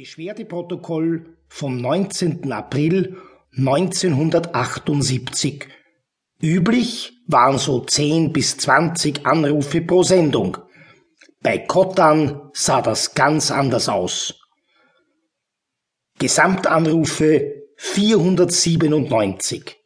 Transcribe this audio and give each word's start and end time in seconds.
Beschwerdeprotokoll 0.00 1.36
vom 1.46 1.76
19. 1.76 2.50
April 2.50 3.18
1978. 3.54 5.68
Üblich 6.40 7.12
waren 7.26 7.58
so 7.58 7.84
10 7.84 8.32
bis 8.32 8.56
20 8.56 9.26
Anrufe 9.26 9.82
pro 9.82 10.02
Sendung. 10.02 10.56
Bei 11.42 11.58
Kottan 11.58 12.50
sah 12.54 12.80
das 12.80 13.14
ganz 13.14 13.50
anders 13.50 13.90
aus. 13.90 14.40
Gesamtanrufe 16.18 17.66
497. 17.76 19.76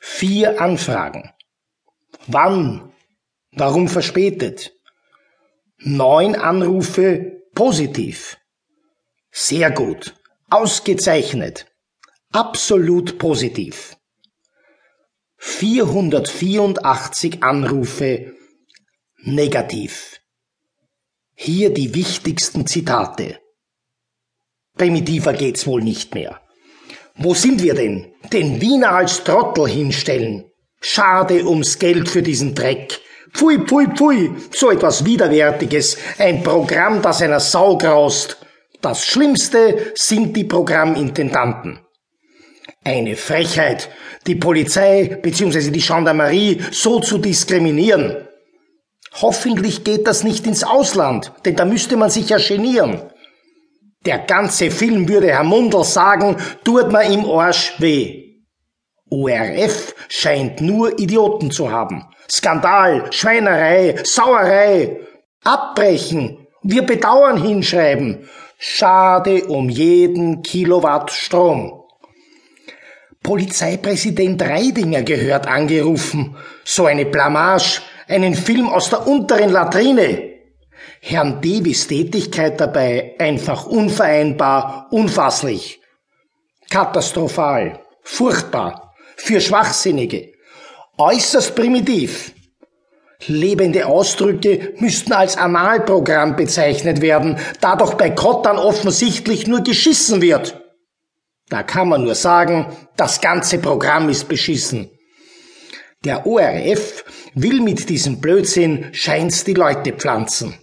Vier 0.00 0.58
Anfragen. 0.58 1.34
Wann? 2.28 2.94
Warum 3.52 3.88
verspätet? 3.88 4.72
Neun 5.80 6.34
Anrufe 6.34 7.42
positiv. 7.54 8.38
Sehr 9.36 9.72
gut. 9.72 10.14
Ausgezeichnet. 10.48 11.66
Absolut 12.30 13.18
positiv. 13.18 13.96
484 15.38 17.42
Anrufe 17.42 18.32
negativ. 19.24 20.20
Hier 21.34 21.74
die 21.74 21.96
wichtigsten 21.96 22.68
Zitate. 22.68 23.40
Primitiver 24.76 25.32
geht's 25.32 25.66
wohl 25.66 25.82
nicht 25.82 26.14
mehr. 26.14 26.40
Wo 27.16 27.34
sind 27.34 27.60
wir 27.60 27.74
denn? 27.74 28.14
Den 28.32 28.60
Wiener 28.60 28.92
als 28.92 29.24
Trottel 29.24 29.66
hinstellen. 29.66 30.44
Schade 30.80 31.44
ums 31.44 31.80
Geld 31.80 32.08
für 32.08 32.22
diesen 32.22 32.54
Dreck. 32.54 33.00
Pfui, 33.32 33.58
pfui, 33.58 33.88
pfui, 33.88 34.30
so 34.52 34.70
etwas 34.70 35.04
Widerwärtiges, 35.04 35.98
ein 36.18 36.44
Programm, 36.44 37.02
das 37.02 37.20
einer 37.20 37.40
Sau 37.40 37.76
graust. 37.76 38.38
Das 38.84 39.06
Schlimmste 39.06 39.92
sind 39.94 40.36
die 40.36 40.44
Programmintendanten. 40.44 41.78
Eine 42.84 43.16
Frechheit, 43.16 43.88
die 44.26 44.34
Polizei 44.34 45.18
bzw. 45.22 45.70
die 45.70 45.80
Gendarmerie 45.80 46.60
so 46.70 47.00
zu 47.00 47.16
diskriminieren. 47.16 48.28
Hoffentlich 49.22 49.84
geht 49.84 50.06
das 50.06 50.22
nicht 50.22 50.46
ins 50.46 50.64
Ausland, 50.64 51.32
denn 51.46 51.56
da 51.56 51.64
müsste 51.64 51.96
man 51.96 52.10
sich 52.10 52.28
ja 52.28 52.36
genieren. 52.36 53.00
Der 54.04 54.18
ganze 54.18 54.70
Film 54.70 55.08
würde 55.08 55.28
Herr 55.28 55.44
Mundl 55.44 55.82
sagen, 55.82 56.36
tut 56.62 56.92
mir 56.92 57.04
im 57.04 57.24
Arsch 57.24 57.76
weh. 57.78 58.34
ORF 59.08 59.94
scheint 60.10 60.60
nur 60.60 60.98
Idioten 60.98 61.50
zu 61.50 61.70
haben. 61.70 62.04
Skandal, 62.30 63.10
Schweinerei, 63.12 63.94
Sauerei. 64.04 65.00
Abbrechen, 65.42 66.43
wir 66.64 66.82
bedauern 66.82 67.40
hinschreiben. 67.40 68.28
Schade 68.58 69.44
um 69.44 69.68
jeden 69.68 70.42
Kilowatt 70.42 71.12
Strom. 71.12 71.82
Polizeipräsident 73.22 74.42
Reidinger 74.42 75.02
gehört 75.02 75.46
angerufen. 75.46 76.36
So 76.64 76.86
eine 76.86 77.06
Blamage, 77.06 77.80
einen 78.08 78.34
Film 78.34 78.68
aus 78.68 78.90
der 78.90 79.06
unteren 79.06 79.50
Latrine. 79.50 80.34
Herrn 81.00 81.40
Davis 81.42 81.86
Tätigkeit 81.86 82.58
dabei 82.58 83.14
einfach 83.18 83.66
unvereinbar, 83.66 84.88
unfasslich. 84.90 85.80
Katastrophal, 86.70 87.80
furchtbar, 88.02 88.94
für 89.16 89.40
Schwachsinnige, 89.40 90.32
äußerst 90.96 91.54
primitiv. 91.54 92.32
Lebende 93.26 93.86
Ausdrücke 93.86 94.74
müssten 94.78 95.12
als 95.12 95.36
Analprogramm 95.36 96.36
bezeichnet 96.36 97.00
werden, 97.00 97.38
da 97.60 97.76
doch 97.76 97.94
bei 97.94 98.10
Kottern 98.10 98.58
offensichtlich 98.58 99.46
nur 99.46 99.62
geschissen 99.62 100.20
wird. 100.20 100.60
Da 101.48 101.62
kann 101.62 101.88
man 101.88 102.04
nur 102.04 102.14
sagen, 102.14 102.66
das 102.96 103.20
ganze 103.20 103.58
Programm 103.58 104.08
ist 104.08 104.28
beschissen. 104.28 104.90
Der 106.04 106.26
ORF 106.26 107.04
will 107.34 107.60
mit 107.60 107.88
diesem 107.88 108.20
Blödsinn 108.20 108.88
scheins 108.92 109.44
die 109.44 109.54
Leute 109.54 109.92
pflanzen. 109.92 110.54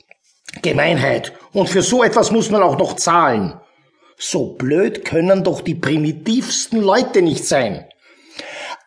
Gemeinheit. 0.61 1.33
Und 1.53 1.69
für 1.69 1.81
so 1.81 2.03
etwas 2.03 2.31
muss 2.31 2.51
man 2.51 2.61
auch 2.61 2.77
noch 2.77 2.95
zahlen. 2.95 3.59
So 4.17 4.53
blöd 4.53 5.03
können 5.03 5.43
doch 5.43 5.61
die 5.61 5.75
primitivsten 5.75 6.79
Leute 6.81 7.21
nicht 7.21 7.45
sein 7.45 7.85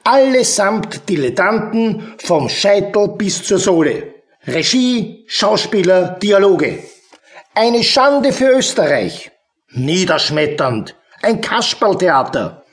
allesamt 0.05 1.09
Dilettanten 1.09 2.15
vom 2.19 2.49
Scheitel 2.49 3.09
bis 3.09 3.43
zur 3.43 3.59
Sohle. 3.59 4.15
Regie, 4.47 5.25
Schauspieler, 5.27 6.19
Dialoge. 6.23 6.79
Eine 7.55 7.83
Schande 7.83 8.33
für 8.33 8.51
Österreich. 8.51 9.31
Niederschmetternd. 9.71 10.95
Ein 11.23 11.41
Kasperltheater. 11.41 12.65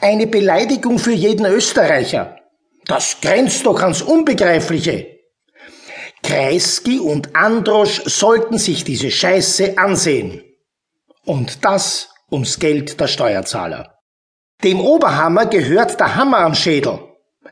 Eine 0.00 0.26
Beleidigung 0.28 0.98
für 0.98 1.12
jeden 1.12 1.46
Österreicher. 1.46 2.36
Das 2.86 3.20
grenzt 3.20 3.66
doch 3.66 3.82
ans 3.82 4.02
Unbegreifliche. 4.02 5.18
Kreisky 6.22 7.00
und 7.00 7.34
Androsch 7.34 8.02
sollten 8.04 8.58
sich 8.58 8.84
diese 8.84 9.10
Scheiße 9.10 9.78
ansehen. 9.78 10.42
Und 11.24 11.64
das 11.64 12.10
ums 12.30 12.58
Geld 12.58 13.00
der 13.00 13.08
Steuerzahler. 13.08 13.97
Dem 14.64 14.80
Oberhammer 14.80 15.46
gehört 15.46 16.00
der 16.00 16.16
Hammer 16.16 16.38
am 16.38 16.54
Schädel. 16.54 16.98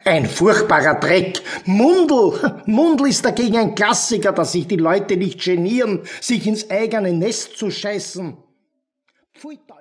Ein 0.04 0.26
furchtbarer 0.26 0.98
Dreck. 0.98 1.40
Mundel. 1.64 2.62
Mundel 2.66 3.06
ist 3.08 3.24
dagegen 3.24 3.58
ein 3.58 3.74
Klassiker, 3.76 4.32
dass 4.32 4.50
sich 4.52 4.66
die 4.66 4.76
Leute 4.76 5.16
nicht 5.16 5.40
genieren, 5.40 6.02
sich 6.20 6.44
ins 6.48 6.68
eigene 6.68 7.12
Nest 7.12 7.58
zu 7.58 7.70
scheißen. 7.70 8.36